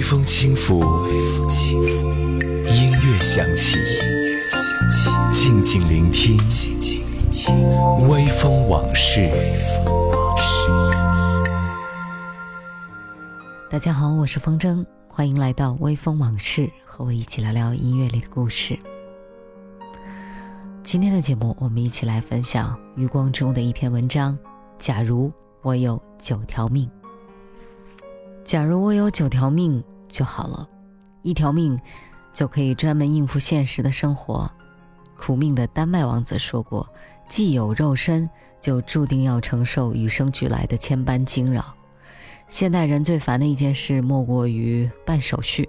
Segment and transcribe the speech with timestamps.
[0.00, 0.80] 微风轻拂，
[2.66, 3.76] 音乐响起，
[5.30, 6.38] 静静聆听，
[8.08, 9.28] 微风往事。
[13.68, 18.78] 大家好，我是风筝，欢迎来到微风往事，和我一起聊聊音乐里的故事。
[20.82, 24.36] 今天的节目，我们一起来分享余光中的一篇文章。
[24.78, 25.30] 假如
[25.60, 26.90] 我有九条命。
[28.50, 30.68] 假如我有九条命就好了，
[31.22, 31.78] 一条命
[32.34, 34.50] 就可以专门应付现实的生活。
[35.16, 36.84] 苦命的丹麦王子说过
[37.30, 38.28] ：“既有肉身，
[38.60, 41.64] 就注定要承受与生俱来的千般惊扰。”
[42.50, 45.68] 现代人最烦的一件事，莫过于办手续。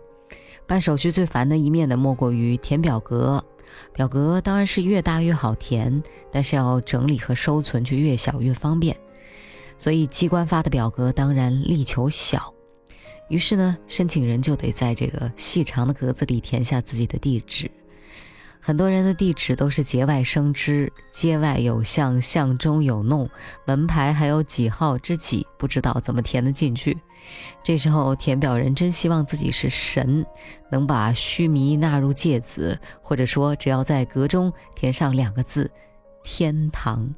[0.65, 3.45] 办手续最烦的一面呢，莫过于填表格。
[3.93, 8.97] 表格当然是越大越好填，但是要整理和收存就越小越方便。
[9.77, 12.51] 所以机关发的表格当然力求小。
[13.31, 17.71] 于是呢，申请人就得在这个细长的格子里填下自己的地址。
[18.59, 23.29] 很多人的地址都是节外生枝，街外有巷，巷中有弄，
[23.65, 26.97] 门牌还有几号之几，不知道怎么填得进去。
[27.63, 30.25] 这时候填表人真希望自己是神，
[30.69, 35.71] 能把须弥纳入芥子，或者说只要在格中填上两个字
[36.21, 37.09] “天堂”。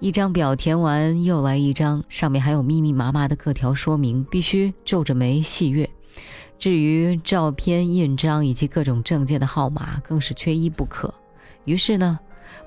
[0.00, 5.88] 一张表填完，又来一张，上面还有密密麻麻的各条说明，必须皱着眉细阅。
[6.56, 11.12] 至于照片、印章以及各种证件的号码，更是缺一不可。
[11.64, 12.16] 于是呢，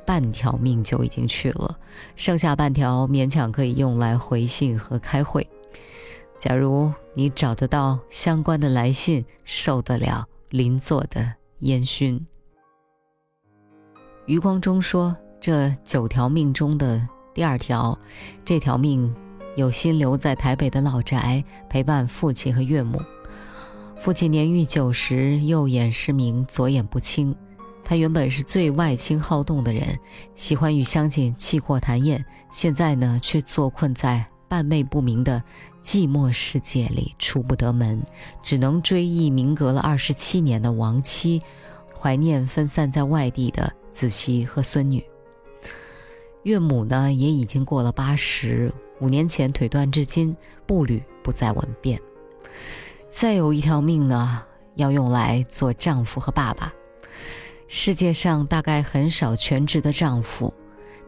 [0.06, 1.78] 半条命就已经去了，
[2.18, 5.48] 剩下半条勉强可以用来回信和开会。
[6.38, 12.20] 假如你找得到相关的来信，受得了邻座的烟熏。
[14.26, 17.02] 余光中说：“这九条命中的。”
[17.34, 17.98] 第二条，
[18.44, 19.14] 这条命
[19.56, 23.02] 有心留在台北的老宅陪伴父亲和岳母。
[23.98, 27.36] 父亲年逾九十，右眼失明，左眼不清。
[27.84, 29.98] 他原本是最外倾好动的人，
[30.36, 32.24] 喜欢与乡亲气阔谈宴。
[32.50, 35.44] 现在呢，却坐困在半昧不明的
[35.84, 38.02] 寂寞世界里，出不得门，
[38.42, 41.42] 只能追忆明隔了二十七年的亡妻，
[41.98, 45.04] 怀念分散在外地的子媳和孙女。
[46.44, 50.36] 岳母呢，也已经过了八十五年前腿断至今，
[50.66, 52.00] 步履不再稳便。
[53.10, 54.44] 再有一条命呢，
[54.76, 56.74] 要用来做丈夫和爸爸。
[57.68, 60.54] 世界上大概很少全职的丈夫，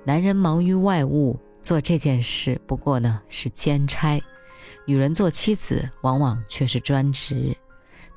[0.06, 4.20] 男人忙于外务，做这件事不过呢是兼差；
[4.86, 7.56] 女人做妻子，往往却是专职。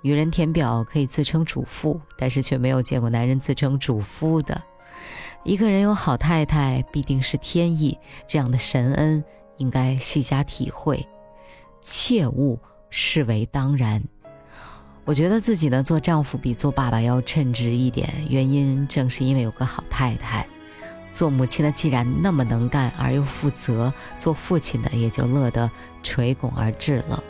[0.03, 4.63] 女人填表可以自称主妇，但是却没有见过男人自称主夫的。
[5.47, 7.97] 一个人有好太太，必定是天意。
[8.27, 9.25] 这样的神恩，
[9.59, 11.07] 应该细加体会，
[11.81, 12.59] 切勿
[12.91, 14.03] 视为当然。
[15.05, 20.45] 我觉得自己呢，做丈夫比做爸爸要称职一点，原因正是因为有个好太太。
[21.13, 25.71] 做母亲的既然那么能干而又负责，做父亲的也就乐得
[26.03, 27.23] 垂拱而治了。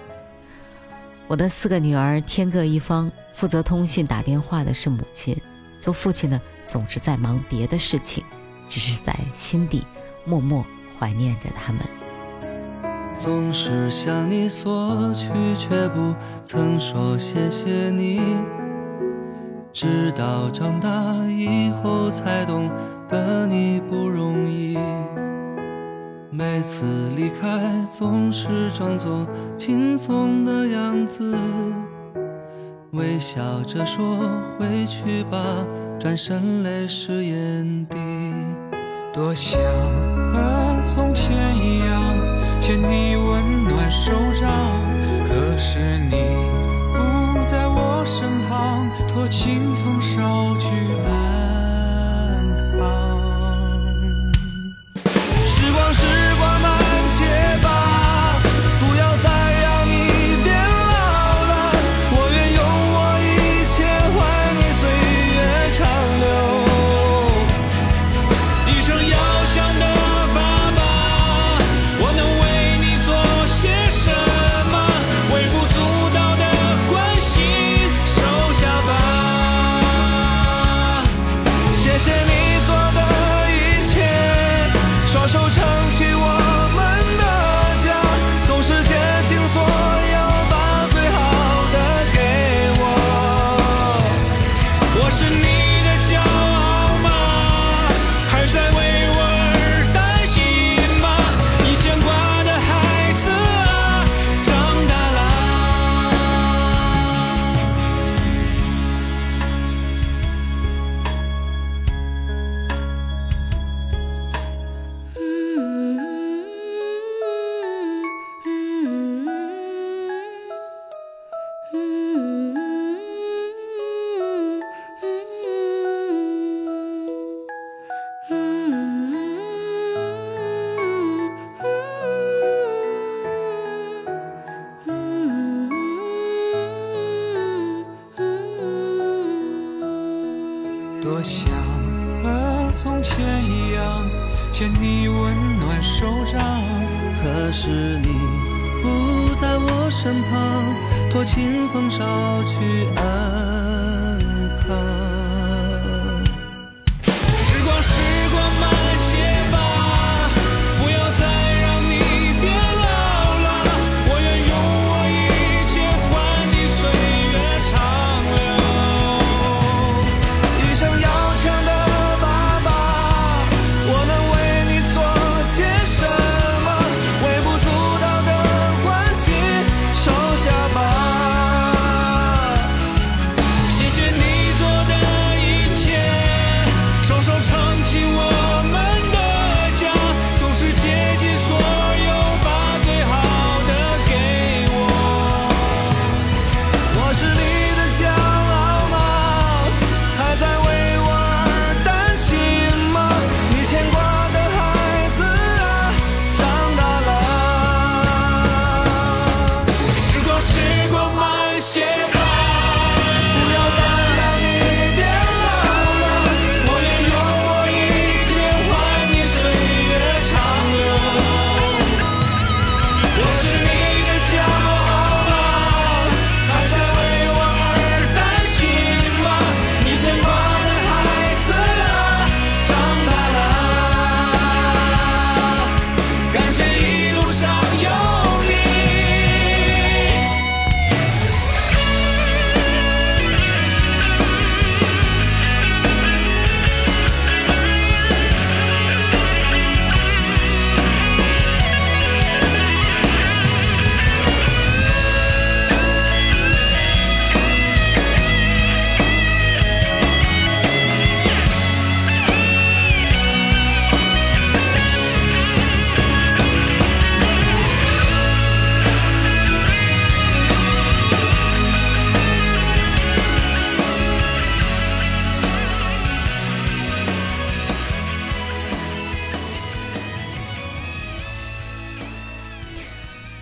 [1.28, 5.36] 我的四个女儿天各一方，负责通信打电话的是母亲。
[5.80, 8.24] 做父亲的总是在忙别的事情，
[8.68, 9.84] 只是在心底
[10.24, 10.64] 默默
[10.98, 11.82] 怀念着他们。
[13.18, 18.20] 总是向你索取，却不曾说谢谢你。
[19.72, 20.88] 直到长大
[21.28, 22.70] 以后才懂
[23.08, 24.78] 得你不容易。
[26.30, 29.26] 每次离开，总是装作
[29.56, 31.36] 轻松的样子。
[32.96, 34.16] 微笑着说
[34.58, 35.38] 回去吧，
[36.00, 37.98] 转身泪湿眼底。
[39.12, 39.60] 多想
[40.32, 42.16] 和从前一样，
[42.60, 44.50] 牵你温暖手掌。
[45.28, 46.16] 可是你
[46.92, 50.68] 不在我身旁，托清风捎去
[51.06, 51.25] 安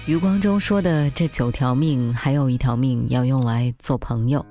[0.06, 4.44] 余光中说的这九条命，还有一条命要用来做朋友。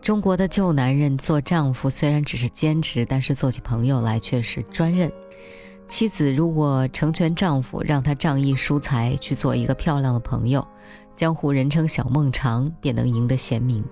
[0.00, 5.12] 中国的旧男人做丈夫虽然只是兼职，但是做起朋友来却是专任。
[5.86, 10.66] 妻子如果成全丈夫，让他仗义疏财，去做一个漂亮的朋友，
[11.14, 13.84] 江湖人称小孟尝，便能赢得贤名。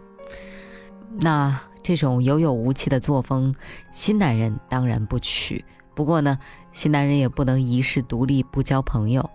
[1.21, 3.55] 那这种有有无气的作风，
[3.93, 5.63] 新男人当然不娶。
[5.95, 6.39] 不过呢，
[6.73, 9.29] 新男人也不能一世独立，不交朋友。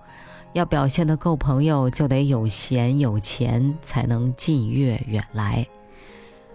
[0.57, 5.65] 要表现得够朋友，就得有闲有钱，才能近月远来。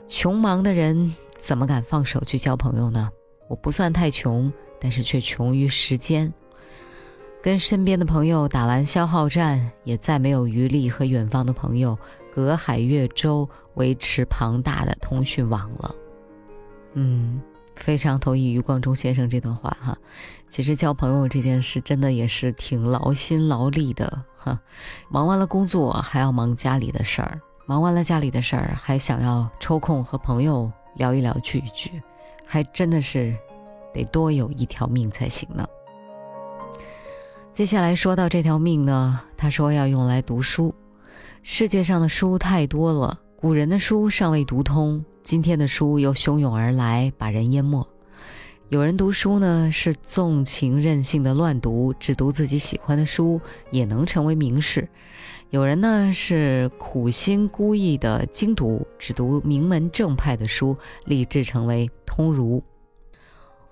[0.09, 3.09] 穷忙的人怎么敢放手去交朋友呢？
[3.49, 6.33] 我不算太穷，但是却穷于时间。
[7.41, 11.97] 跟身边的朋友打完消耗战，也再没有余力和远方的朋友
[12.35, 15.95] 隔海越洲维持庞大的通讯网了。
[16.95, 17.41] 嗯，
[17.76, 19.97] 非常同意余光中先生这段话哈。
[20.49, 24.61] 其实交朋友这件事真的也是挺劳心劳力的哈。
[25.09, 32.02] 忙完了工作，还要忙家里的事儿；忙完了家里的事儿，还想要抽空和朋友聊一聊、聚一聚，
[32.47, 33.35] 还真的是
[33.95, 35.67] 得多有一条命才行呢。
[37.55, 40.75] 接下来说到这条命呢，他说要用来读书。
[41.43, 47.85] 世界上的书太多了，古人的书尚未读通，今天的书又汹涌而来，把人淹没。
[48.69, 53.41] 有人读书呢是纵情任性的乱读，只读自己喜欢的书，
[53.73, 54.85] 也能成为名士；
[55.51, 62.63] 有人呢是苦心孤诣的精读，只读名门正派的书，立志成为通儒。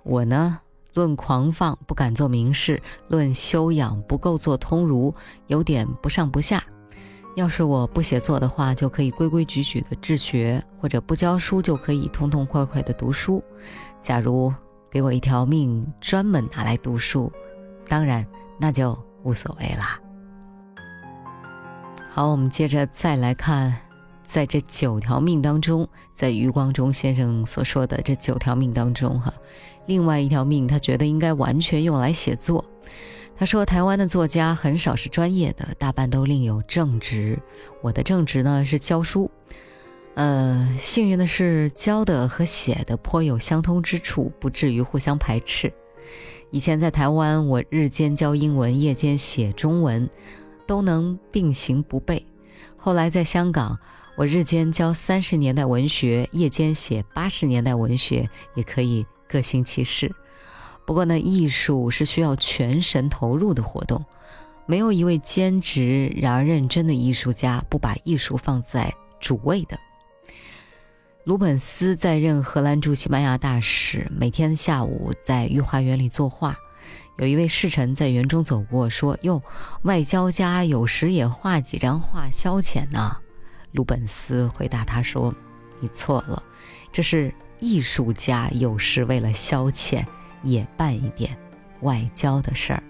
[0.02, 0.58] 我呢？
[0.94, 5.14] 论狂放不敢做名士，论修养不够做通儒，
[5.46, 6.60] 有点不上不下。
[7.40, 13.42] 要是我不写作的话，就可以规规矩矩的治学，或者不教书就可以痛痛快快的读书。
[14.02, 14.52] 假如
[14.90, 17.32] 给我一条命专门拿来读书，
[17.88, 18.26] 当然
[18.58, 19.98] 那就无所谓啦。
[22.10, 23.74] 好，我们接着再来看，
[24.22, 29.32] 在这九条命当中，在余光中先生所说的这九条命当中，哈。
[29.86, 32.62] 另外一条命，他觉得应该完全用来写作。
[33.40, 37.38] 他说，台湾的作家很少是专业的，大半都另有正职。
[37.80, 39.30] 我的正职呢是教书，
[40.12, 45.72] 呃，幸运的是教的和写的颇有相通之处，不至于互相排斥。
[46.50, 50.06] 以前在台湾，我日间教英文，夜间写中文，
[50.66, 52.22] 都能并行不悖。
[52.76, 53.78] 后来在香港，
[54.16, 60.14] 我日间教三十年代文学，夜间写八十年代文学，也可以各行其事。
[60.90, 64.04] 不过呢，艺术是需要全神投入的活动，
[64.66, 69.78] 没有一位兼职然而认真的艺术家不把艺术放在主位的。
[71.22, 76.56] 鲁本斯在任荷兰驻西班牙大使，每天下午在御花园里作画。
[77.18, 79.40] 有一位侍臣在园中走过，说：“哟，
[79.82, 83.16] 外交家有时也画几张画消遣呢。”
[83.70, 85.32] 鲁本斯回答他说
[85.78, 86.42] ：“你错了，
[86.90, 90.04] 这是艺术家有时为了消遣
[90.42, 91.36] 也办一点
[91.80, 92.82] 外交的事儿。”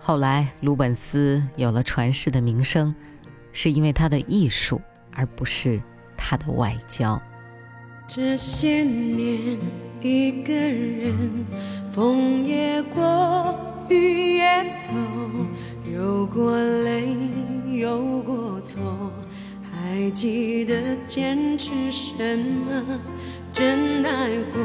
[0.00, 2.94] 后来，鲁本斯有了传世的名声，
[3.52, 4.80] 是因为他的艺术，
[5.12, 5.80] 而不是
[6.16, 7.20] 他的外交。
[8.06, 9.58] 这些年，
[10.00, 11.46] 一个人，
[11.92, 13.54] 风也过，
[13.88, 17.16] 雨也走，有过泪，
[17.78, 19.12] 有过错。
[19.70, 23.00] 还记得坚持什么？
[23.52, 24.60] 真爱过，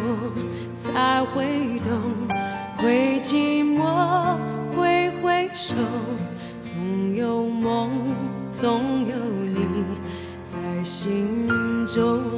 [0.78, 1.90] 才会懂。
[2.78, 4.38] 会寂寞，
[4.76, 5.74] 会回首，
[6.62, 7.90] 总有梦，
[8.52, 9.86] 总有你
[10.52, 11.48] 在心
[11.88, 12.35] 中。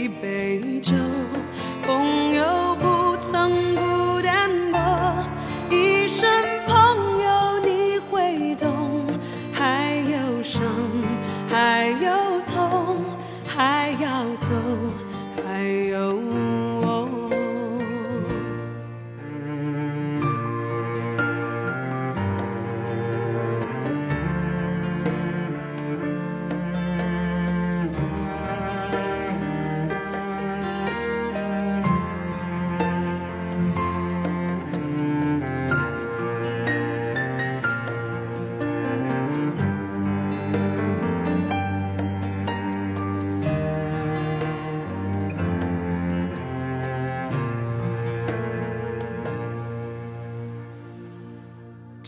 [0.00, 0.94] 一杯酒。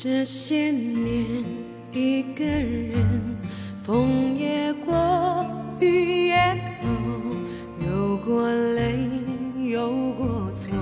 [0.04, 1.44] 这些年，
[1.92, 3.06] 一个人，
[3.85, 4.92] 风也过，
[5.78, 6.37] 雨也
[6.82, 6.88] 走，
[7.87, 9.09] 有过泪，
[9.61, 10.73] 有过错。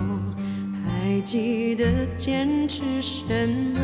[0.82, 1.84] 还记得
[2.16, 3.78] 坚持什么？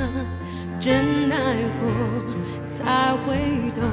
[0.81, 1.90] 真爱过，
[2.71, 3.37] 才会
[3.78, 3.85] 懂。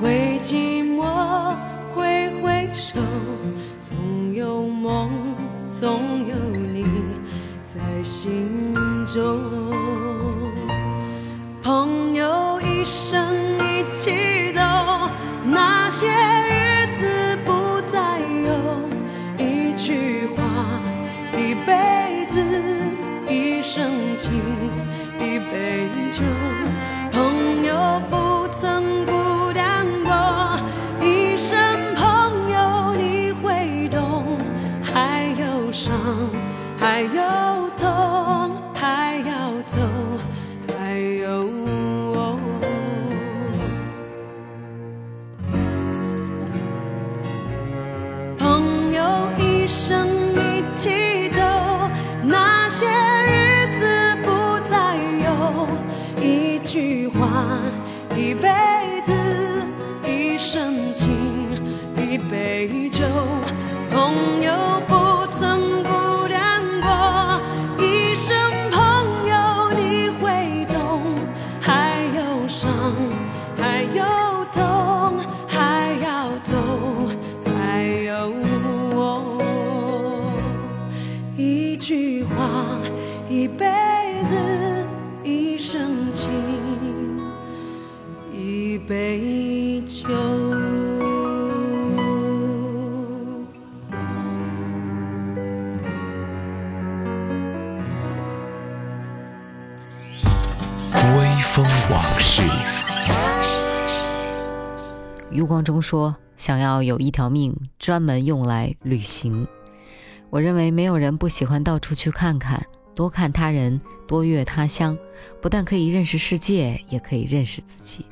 [0.00, 1.54] 会寂寞，
[1.94, 2.98] 会回首，
[3.82, 5.10] 总有梦，
[5.70, 6.34] 总有
[6.72, 6.86] 你
[7.74, 8.48] 在心
[9.04, 9.53] 中。
[105.54, 109.46] 光中说：“想要有一条命专门用来旅行。”
[110.28, 112.60] 我认为没有人不喜欢到处去看看，
[112.92, 114.98] 多看他人，多阅他乡，
[115.40, 118.04] 不但可以认识世界，也可以认识自己。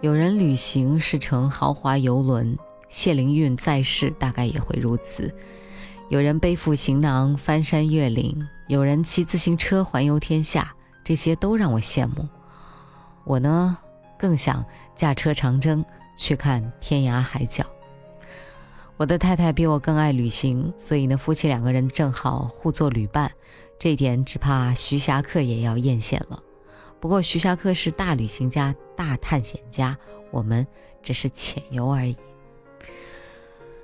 [0.00, 2.56] 有人旅行是乘豪华游轮，
[2.88, 5.30] 谢灵运在世大概也会如此。
[6.08, 8.34] 有人背负行囊翻山越岭，
[8.68, 12.26] 有人骑自行车环游天下，这些都让我羡慕。
[13.24, 13.76] 我呢，
[14.18, 15.84] 更想驾车长征，
[16.16, 17.64] 去看天涯海角。
[18.96, 23.30] 我的太太比我更爱旅行，所以呢，夫妻两个人正好互作旅伴，
[23.78, 26.42] 这一点只怕徐霞客也要艳羡了。
[26.98, 29.96] 不过徐霞客是大旅行家、大探险家，
[30.30, 30.66] 我们
[31.02, 32.16] 只是浅游而已。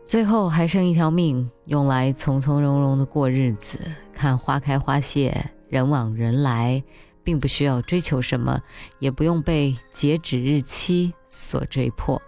[0.04, 3.78] 最后还剩一条命，用来从从容容的过日子，
[4.14, 6.82] 看花开花谢，人往人来，
[7.24, 8.60] 并不需要追求什么，
[8.98, 12.20] 也不用被截止日期所追迫。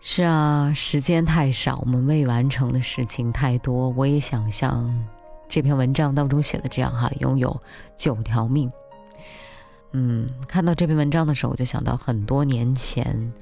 [0.00, 3.90] 是啊，时间太少，我们未完成的事情太多。
[3.90, 4.92] 我也想像
[5.48, 7.62] 这篇文章当中写的这样哈，拥有
[7.96, 8.70] 九条命。
[9.92, 13.32] 嗯，看到这篇文章的时候，我就想到很多年前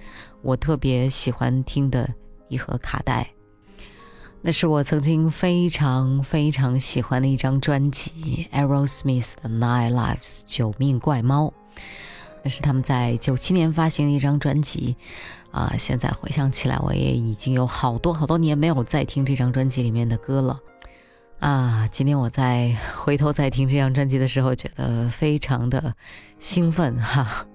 [0.43, 2.13] 我特别喜欢听的
[2.49, 3.31] 一盒卡带，
[4.43, 11.53] 那是我曾经非常非常喜欢的一张专辑，Aerosmith 的《Nine Lives》九命怪猫。
[12.43, 14.97] 那是他们在九七年发行的一张专辑，
[15.51, 20.59] 啊，现在回想起来，我也已经有好多好多年没有再听这张专辑里面的歌了，
[21.39, 25.95] 啊，今天我在回头再听这张专辑的时候，觉得非常的
[26.39, 27.47] 兴奋哈，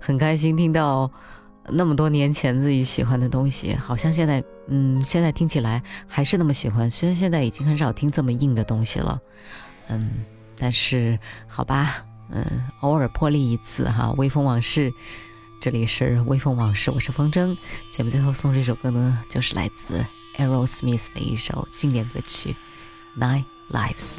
[0.00, 1.08] 很开心听到
[1.68, 9.20] 那么多年前自己喜欢的东西，好像现在，嗯，现在听起来还是那么喜欢，虽然现在已经很少听这么硬的东西了，
[9.88, 10.24] 嗯，
[10.58, 12.04] 但是好吧。
[12.30, 12.42] 嗯，
[12.80, 14.90] 偶尔破例一次哈，微风往事，
[15.60, 17.54] 这里是微风往事，我是风筝。
[17.90, 20.04] 节目最后送这首歌呢，就是来自
[20.38, 22.56] Aerosmith 的一首经典歌曲
[23.20, 24.16] 《Nine Lives》。